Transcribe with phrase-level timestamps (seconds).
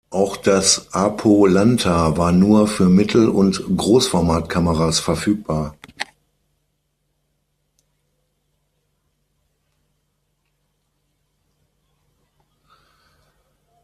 [0.09, 5.75] Auch das "Apo-Lanthar" war nur für Mittel- und Großformatkameras verfügbar.